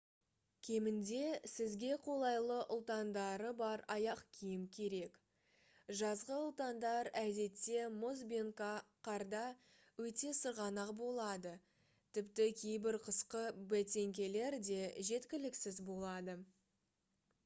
кемінде 0.67 1.41
сізге 1.49 1.89
қолайлы 2.05 2.55
ұлтандары 2.75 3.49
бар 3.59 3.83
аяқ 3.95 4.23
киім 4.37 4.63
керек 4.77 5.19
жазғы 5.99 6.39
ұлтандар 6.47 7.11
әдетте 7.23 7.83
мұз 7.99 8.25
бен 8.33 8.49
қарда 8.63 9.43
өте 10.07 10.33
сырғанақ 10.41 10.95
болады 11.05 11.53
тіпті 12.19 12.49
кейбір 12.65 12.99
қысқы 13.07 13.45
бәтеңкелер 13.77 14.61
де 14.73 14.83
жеткіліксіз 15.15 15.81
болады 15.95 16.41